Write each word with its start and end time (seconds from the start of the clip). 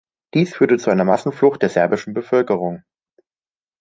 Dies 0.33 0.55
führte 0.55 0.79
zu 0.79 0.89
einer 0.89 1.03
Massenflucht 1.03 1.61
der 1.61 1.69
serbischen 1.69 2.15
Bevölkerung. 2.15 2.81